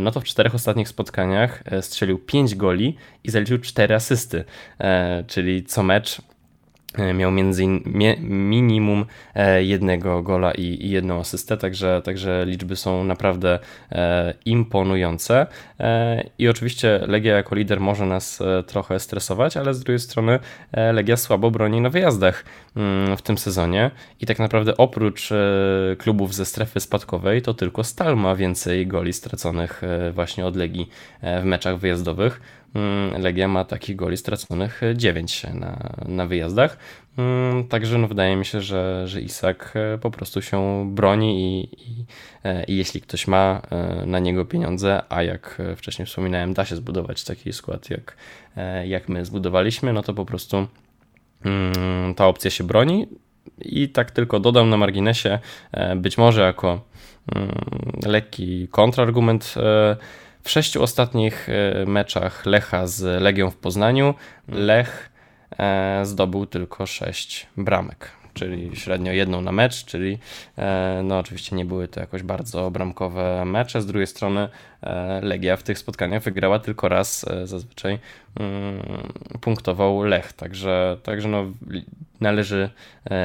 [0.00, 4.44] no to w czterech ostatnich spotkaniach strzelił 5 goli i zaliczył 4 asysty,
[5.26, 6.37] czyli co mecz E,
[7.14, 13.58] miał między innymi minimum e, jednego gola i, jedną asystę, także, także liczby są naprawdę
[13.92, 15.46] e, imponujące.
[16.38, 20.38] I oczywiście Legia jako lider może nas trochę stresować, ale z drugiej strony
[20.92, 22.44] Legia słabo broni na wyjazdach
[22.76, 25.30] mm, w tym sezonie i tak naprawdę oprócz
[25.98, 30.88] klubów ze strefy spadkowej, to tylko Stal ma więcej goli straconych właśnie od Legii
[31.22, 32.40] w meczach wyjazdowych.
[32.74, 35.78] Mm, Legia ma takich goli straconych 9 na,
[36.08, 36.78] na wyjazdach.
[37.18, 41.64] Mm, także no wydaje mi się, że, że Isak e, po prostu się broni i,
[41.90, 42.04] i,
[42.44, 46.76] e, i, jeśli ktoś ma e, na niego pieniądze, a jak wcześniej wspominałem, da się
[46.76, 48.16] zbudować taki skład, jak,
[48.84, 50.66] jak my zbudowaliśmy, no to po prostu
[51.44, 53.06] mm, ta opcja się broni.
[53.58, 55.38] I tak tylko dodam na marginesie,
[55.96, 56.80] być może jako
[58.06, 59.54] lekki kontrargument
[60.42, 64.14] w sześciu ostatnich e, meczach Lecha z Legią w Poznaniu
[64.48, 65.10] Lech
[65.58, 70.18] e, zdobył tylko sześć bramek czyli średnio jedną na mecz, czyli
[70.58, 73.82] e, no oczywiście nie były to jakoś bardzo bramkowe mecze.
[73.82, 74.48] Z drugiej strony
[75.22, 77.98] Legia w tych spotkaniach wygrała tylko raz, e, zazwyczaj
[78.40, 78.82] mm,
[79.40, 81.46] punktował Lech, także, także no,
[82.20, 82.70] należy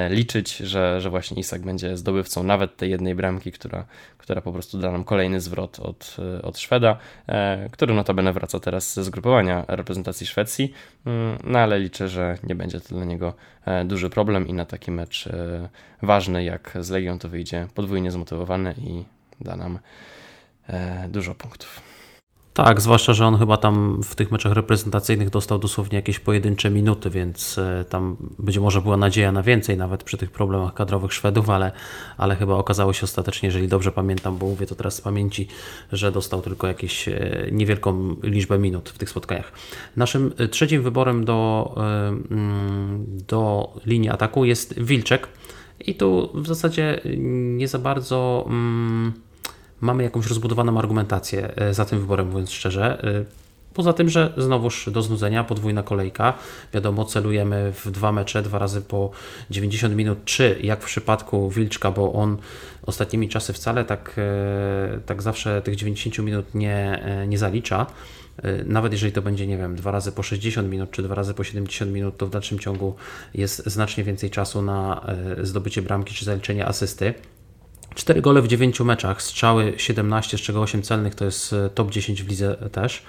[0.09, 3.85] liczyć, że, że właśnie Isak będzie zdobywcą nawet tej jednej bramki, która,
[4.17, 6.97] która po prostu da nam kolejny zwrot od, od Szweda,
[7.71, 10.73] który notabene wraca teraz ze zgrupowania reprezentacji Szwecji,
[11.05, 13.33] mm, no ale liczę, że nie będzie to dla niego
[13.85, 15.69] duży problem i na takim mecz e,
[16.01, 19.03] ważny jak z Legią to wyjdzie podwójnie zmotywowany i
[19.41, 19.79] da nam e,
[21.09, 21.81] dużo punktów.
[22.53, 27.09] Tak, zwłaszcza, że on chyba tam w tych meczach reprezentacyjnych dostał dosłownie jakieś pojedyncze minuty,
[27.09, 31.49] więc e, tam być może była nadzieja na więcej nawet przy tych problemach kadrowych Szwedów,
[31.49, 31.71] ale,
[32.17, 35.47] ale chyba okazało się ostatecznie, jeżeli dobrze pamiętam, bo mówię to teraz z pamięci,
[35.91, 37.09] że dostał tylko jakąś
[37.51, 39.51] niewielką liczbę minut w tych spotkaniach.
[39.97, 41.73] Naszym trzecim wyborem do,
[42.31, 45.27] mm, do linii ataku jest Wilczek
[45.79, 47.01] i tu w zasadzie
[47.57, 48.43] nie za bardzo...
[48.47, 49.13] Hmm,
[49.83, 53.03] mamy jakąś rozbudowaną argumentację e, za tym wyborem, mówiąc szczerze.
[53.03, 53.25] E,
[53.73, 56.33] poza tym, że znowuż do znudzenia, podwójna kolejka.
[56.73, 59.11] Wiadomo, celujemy w dwa mecze, dwa razy po
[59.49, 62.37] 90 minut, czy jak w przypadku Wilczka, bo on
[62.85, 67.85] ostatnimi czasy wcale tak, e, tak zawsze tych 90 minut nie, nie zalicza.
[68.65, 71.43] Nawet jeżeli to będzie, nie wiem, dwa razy po 60 minut, czy dwa razy po
[71.43, 72.95] 70 minut, to w dalszym ciągu
[73.33, 75.05] jest znacznie więcej czasu na
[75.41, 77.13] zdobycie bramki czy zaliczenie asysty.
[77.95, 81.91] 4 gole w 9 meczach, strzały 17, z czego 8 celnych, to jest e, top
[81.91, 83.03] 10 w lidze też.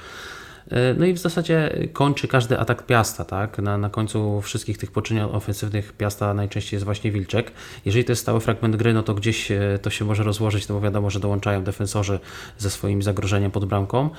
[0.70, 3.59] E, no i w zasadzie kończy każdy atak Piasta, tak?
[3.59, 7.53] Na, na końcu wszystkich tych poczynień ofensywnych Piasta najczęściej jest właśnie Wilczek.
[7.85, 10.74] Jeżeli to jest stały fragment gry, no to gdzieś e, to się może rozłożyć, no
[10.74, 12.18] bo wiadomo, że dołączają defensorzy
[12.59, 14.11] ze swoim zagrożeniem pod bramką.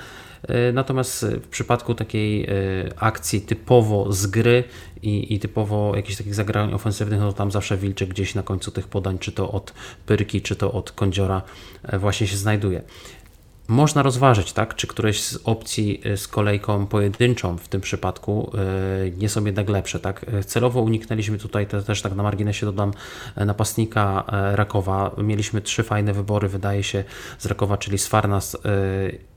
[0.48, 2.46] E, natomiast w przypadku takiej
[2.96, 4.64] akcji typowo z gry
[5.02, 8.70] i, i typowo jakichś takich zagrań ofensywnych, no to tam zawsze Wilczek gdzieś na końcu
[8.70, 9.72] tych podań, czy to od
[10.06, 11.42] Pyrki, czy to od Kądziora
[11.92, 12.82] właśnie się znajduje.
[13.68, 18.52] Można rozważyć, tak, czy któreś z opcji y, z kolejką pojedynczą w tym przypadku
[19.06, 20.00] y, nie są jednak lepsze.
[20.00, 20.26] Tak?
[20.46, 22.92] Celowo uniknęliśmy tutaj te, też tak na marginesie dodam
[23.36, 25.10] e, napastnika e, Rakowa.
[25.18, 27.04] Mieliśmy trzy fajne wybory, wydaje się,
[27.38, 28.58] z Rakowa, czyli Sfarnas, e,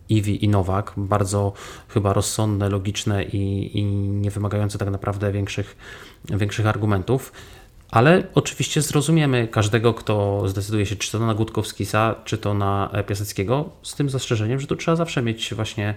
[0.09, 0.93] Iwi i Nowak.
[0.97, 1.53] Bardzo
[1.87, 5.77] chyba rozsądne, logiczne i, i nie wymagające tak naprawdę większych,
[6.25, 7.31] większych argumentów.
[7.91, 13.69] Ale oczywiście zrozumiemy każdego, kto zdecyduje się, czy to na Gutkowskisa, czy to na Piaseckiego,
[13.84, 15.93] z tym zastrzeżeniem, że tu trzeba zawsze mieć właśnie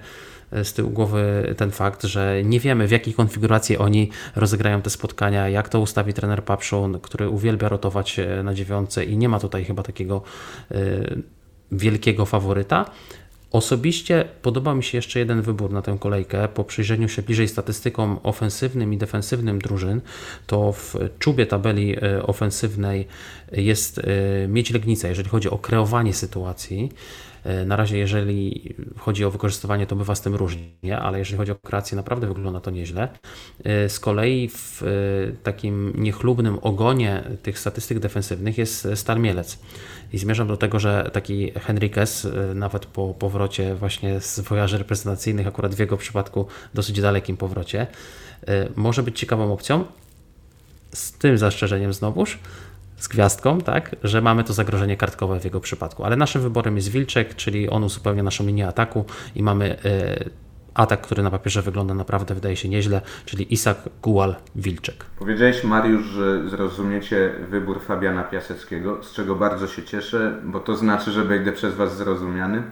[0.52, 4.90] e, z tyłu głowy ten fakt, że nie wiemy w jakiej konfiguracji oni rozegrają te
[4.90, 9.40] spotkania, jak to ustawi trener Papszun, który uwielbia rotować e, na dziewiątce i nie ma
[9.40, 10.22] tutaj chyba takiego
[10.70, 10.76] e,
[11.72, 12.84] wielkiego faworyta.
[13.52, 16.48] Osobiście podoba mi się jeszcze jeden wybór na tę kolejkę.
[16.48, 20.00] Po przyjrzeniu się bliżej statystykom ofensywnym i defensywnym drużyn,
[20.46, 23.06] to w czubie tabeli e, ofensywnej
[23.52, 24.02] jest e,
[24.48, 26.92] Miedź Legnica, jeżeli chodzi o kreowanie sytuacji.
[27.44, 31.52] E, na razie, jeżeli chodzi o wykorzystywanie, to bywa z tym różnie, ale jeżeli chodzi
[31.52, 33.08] o kreację, naprawdę wygląda to nieźle.
[33.88, 34.82] Z kolei w
[35.42, 39.58] takim niechlubnym ogonie tych statystyk defensywnych jest Stal Mielec.
[40.12, 45.74] I zmierzam do tego, że taki Henriquez, nawet po powrocie właśnie z wojaży reprezentacyjnych, akurat
[45.74, 47.86] w jego przypadku dosyć dalekim powrocie,
[48.76, 49.84] może być ciekawą opcją.
[50.94, 52.38] Z tym zastrzeżeniem znowuż,
[53.02, 56.04] z gwiazdką, tak, że mamy to zagrożenie kartkowe w jego przypadku.
[56.04, 60.30] Ale naszym wyborem jest Wilczek, czyli on uzupełnia naszą linię ataku i mamy y,
[60.74, 65.04] atak, który na papierze wygląda naprawdę, wydaje się nieźle, czyli Isak, Gual, Wilczek.
[65.18, 71.12] Powiedziałeś Mariusz, że zrozumiecie wybór Fabiana Piaseckiego, z czego bardzo się cieszę, bo to znaczy,
[71.12, 72.62] że będę przez Was zrozumiany,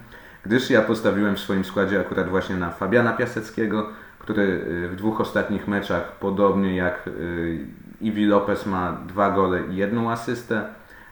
[0.43, 3.87] gdyż ja postawiłem w swoim składzie akurat właśnie na Fabiana Piaseckiego,
[4.19, 7.67] który y, w dwóch ostatnich meczach, podobnie jak y,
[8.01, 10.65] Iwi Lopez ma dwa gole i jedną asystę,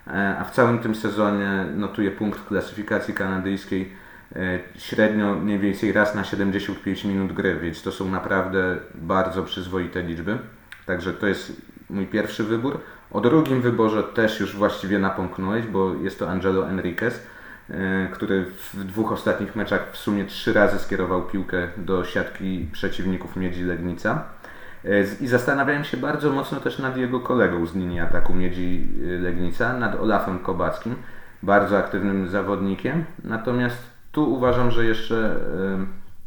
[0.06, 3.92] e, a w całym tym sezonie notuje punkt klasyfikacji kanadyjskiej
[4.36, 10.02] e, średnio mniej więcej raz na 75 minut gry, więc to są naprawdę bardzo przyzwoite
[10.02, 10.38] liczby.
[10.86, 12.80] Także to jest mój pierwszy wybór.
[13.10, 17.22] O drugim wyborze też już właściwie napomknąłeś, bo jest to Angelo Enriquez,
[17.70, 23.36] e, który w dwóch ostatnich meczach w sumie trzy razy skierował piłkę do siatki przeciwników
[23.36, 24.37] Miedzi Legnica.
[24.84, 29.18] E, I zastanawiałem się bardzo mocno też nad jego kolegą z linii ataku Miedzi e,
[29.18, 30.94] Legnica, nad Olafem Kobackim,
[31.42, 33.04] bardzo aktywnym zawodnikiem.
[33.24, 33.78] Natomiast
[34.12, 35.36] tu uważam, że jeszcze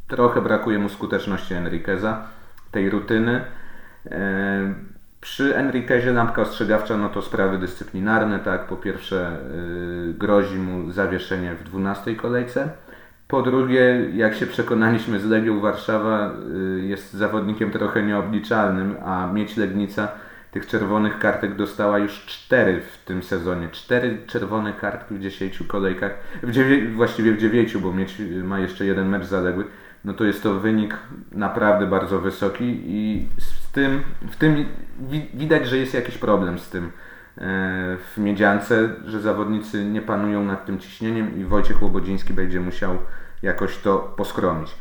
[0.07, 2.23] trochę brakuje mu skuteczności Enriqueza,
[2.71, 3.41] tej rutyny.
[5.21, 8.67] Przy Enriquezie lampka ostrzegawcza no to sprawy dyscyplinarne, tak.
[8.67, 9.37] Po pierwsze
[10.13, 12.69] grozi mu zawieszenie w 12 kolejce.
[13.31, 16.31] Po drugie, jak się przekonaliśmy z Legią Warszawa,
[16.77, 20.07] y, jest zawodnikiem trochę nieobliczalnym, a mieć Legnica
[20.51, 23.69] tych czerwonych kartek dostała już cztery w tym sezonie.
[23.71, 28.85] Cztery czerwone kartki w dziesięciu kolejkach, w dziewię- właściwie w dziewięciu, bo mieć ma jeszcze
[28.85, 29.65] jeden mecz zaległy.
[30.05, 30.97] No to jest to wynik
[31.31, 34.65] naprawdę bardzo wysoki i z tym, w tym
[35.33, 36.89] widać, że jest jakiś problem z tym e,
[37.97, 42.97] w Miedziance, że zawodnicy nie panują nad tym ciśnieniem i Wojciech Łobodziński będzie musiał
[43.41, 44.75] jakoś to poskromić.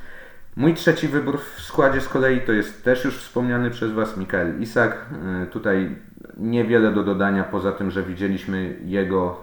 [0.57, 4.61] Mój trzeci wybór w składzie z kolei to jest też już wspomniany przez Was Mikael
[4.61, 5.07] Isak.
[5.43, 5.97] E, tutaj
[6.37, 9.43] niewiele do dodania poza tym, że widzieliśmy jego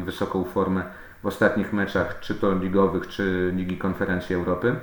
[0.00, 0.82] e, wysoką formę
[1.22, 4.74] w ostatnich meczach, czy to ligowych, czy Ligi Konferencji Europy.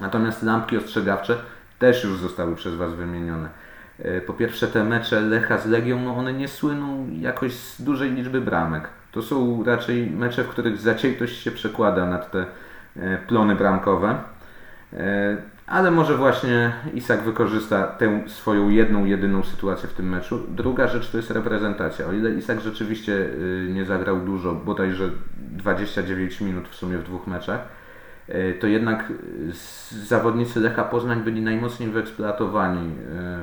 [0.00, 1.36] Natomiast lampki ostrzegawcze
[1.78, 3.48] też już zostały przez Was wymienione.
[3.98, 8.10] E, po pierwsze te mecze Lecha z Legią, no one nie słyną jakoś z dużej
[8.10, 8.88] liczby bramek.
[9.12, 12.46] To są raczej mecze, w których zaciętość się przekłada nad te
[13.28, 14.18] plony bramkowe.
[14.92, 20.46] E, ale może właśnie Isak wykorzysta tę swoją jedną, jedyną sytuację w tym meczu.
[20.48, 22.06] Druga rzecz to jest reprezentacja.
[22.06, 27.26] O ile Isak rzeczywiście y, nie zagrał dużo, bodajże 29 minut w sumie w dwóch
[27.26, 27.60] meczach,
[28.28, 29.12] e, to jednak
[29.90, 32.94] zawodnicy Lecha Poznań byli najmocniej wyeksploatowani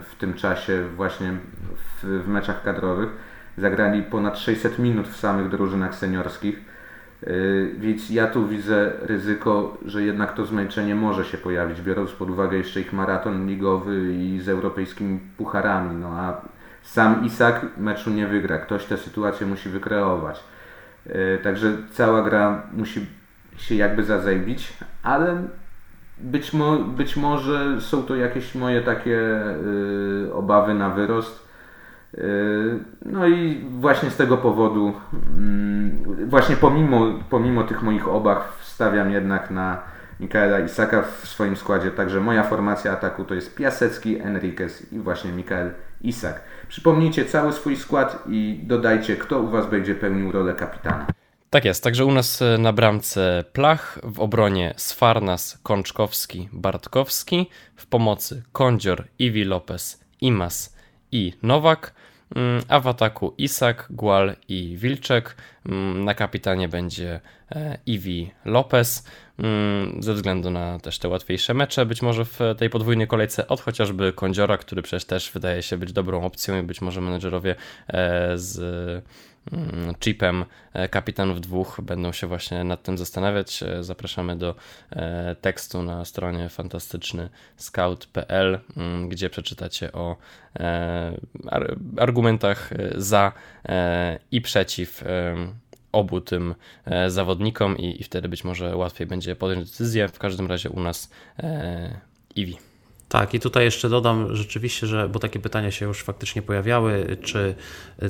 [0.10, 1.34] w tym czasie właśnie
[1.76, 3.10] w, w meczach kadrowych.
[3.58, 6.75] Zagrali ponad 600 minut w samych drużynach seniorskich
[7.78, 12.58] więc ja tu widzę ryzyko, że jednak to zmęczenie może się pojawić, biorąc pod uwagę
[12.58, 15.96] jeszcze ich maraton ligowy i z europejskimi pucharami.
[15.96, 16.42] No a
[16.84, 20.44] sam Isak meczu nie wygra, ktoś tę sytuację musi wykreować.
[21.06, 23.06] Yy, także cała gra musi
[23.58, 25.44] się jakby zazębić, ale
[26.18, 31.45] być, mo być może są to jakieś moje takie yy, obawy na wyrost
[33.06, 34.94] no i właśnie z tego powodu,
[35.38, 39.82] mm, właśnie pomimo, pomimo tych moich obaw, stawiam jednak na
[40.20, 41.92] Mikaela Isaka w swoim składzie.
[41.92, 46.42] Także moja formacja ataku to jest Piasecki, Enriquez i właśnie Mikael Isak.
[46.68, 51.08] Przypomnijcie cały swój skład i dodajcie, kto u Was będzie pełnił rolę kapitana.
[51.50, 57.88] Tak jest, także u nas e, na bramce Plach, w obronie Sfarnas, Kączkowski, Bartkowski, w
[57.88, 60.75] pomocy Kondzior, Iwi Lopez, Imas
[61.16, 61.94] i Nowak.
[62.36, 65.36] Mm, a w ataku Isak, Gual i Wilczek.
[65.66, 67.20] Mm, na kapitanie będzie
[67.52, 69.08] e, Iwi Lopez,
[70.00, 74.14] ze względu na też te łatwiejsze mecze, być może w tej podwójnej kolejce od chociażby
[74.14, 77.56] Kądziora, który przecież też wydaje się być dobrą opcją i być może menedżerowie
[77.88, 79.06] e, z
[79.52, 83.64] Mm, chipem e, kapitanów dwóch będą się właśnie nad tym zastanawiać.
[83.64, 84.56] E, zapraszamy do
[85.42, 90.18] tekstu na stronie fantastyczny scout.pl, mm, gdzie przeczytacie o
[91.98, 93.32] argumentach za
[94.32, 95.04] i przeciw
[95.96, 96.56] obu tym
[97.08, 100.08] zawodnikom i, i wtedy być może łatwiej będzie podjąć decyzję.
[100.08, 101.10] W każdym razie u nas
[102.36, 102.58] Iwi.
[103.16, 107.56] Tak, i tutaj jeszcze dodam rzeczywiście, że, bo takie pytania się już faktycznie pojawiały, czy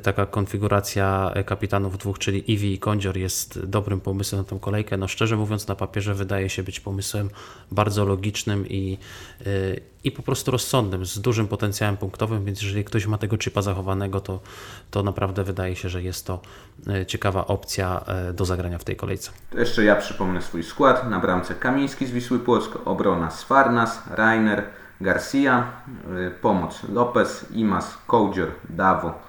[0.04, 4.98] taka konfiguracja kapitanów dwóch, czyli Iwi i Kondzior jest dobrym pomysłem na tę kolejkę.
[4.98, 7.30] No szczerze mówiąc, na papierze wydaje się być pomysłem
[7.72, 8.98] bardzo logicznym i,
[10.04, 14.22] i po prostu rozsądnym, z dużym potencjałem punktowym, więc jeżeli ktoś ma tego chipa zachowanego,
[14.22, 14.39] to,
[14.91, 16.41] to naprawdę wydaje się, że jest to
[17.08, 19.32] ciekawa opcja do zagrania w tej kolejce.
[19.50, 21.10] To jeszcze ja przypomnę swój skład.
[21.10, 24.63] Na bramce Kamiński z Wisły Płock, obrona Sfarnas, Rainer,
[25.01, 25.63] Garcia,
[26.27, 29.20] y, pomoc Lopez, Imas, Kołdzior, Dawo,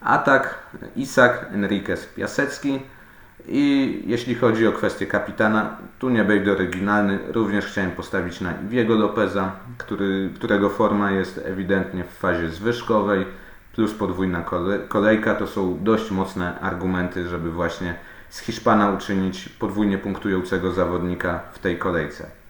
[0.00, 0.58] atak
[0.96, 2.80] Isak, Enriquez, Piasecki,
[3.48, 7.18] I jeśli chodzi o kwestię kapitana, tu nie będę oryginalny.
[7.28, 13.26] Również chciałem postawić na Iwiego Lopeza, który, którego forma jest ewidentnie w fazie zwyżkowej,
[13.74, 14.44] plus podwójna
[14.88, 15.34] kolejka.
[15.34, 17.94] To są dość mocne argumenty, żeby właśnie
[18.28, 22.41] z Hiszpana uczynić podwójnie punktującego zawodnika w tej kolejce.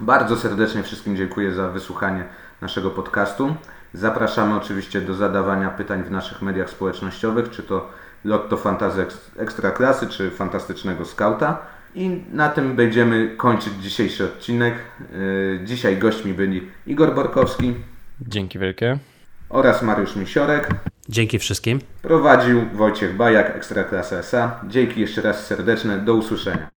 [0.00, 2.24] Bardzo serdecznie wszystkim dziękuję za wysłuchanie
[2.60, 3.54] naszego podcastu.
[3.92, 7.90] Zapraszamy oczywiście do zadawania pytań w naszych mediach społecznościowych, czy to
[8.24, 11.58] Lotto Fantazy Ekstraklasy, czy Fantastycznego Skauta.
[11.94, 14.74] I na tym będziemy kończyć dzisiejszy odcinek.
[15.12, 17.74] Yy, dzisiaj gośćmi byli Igor Borkowski.
[18.20, 18.98] Dzięki wielkie.
[19.48, 20.68] Oraz Mariusz Misiorek.
[21.08, 21.80] Dzięki wszystkim.
[22.02, 24.60] Prowadził Wojciech Bajak, Ekstraklasa SA.
[24.68, 25.98] Dzięki jeszcze raz serdeczne.
[25.98, 26.68] Do usłyszenia.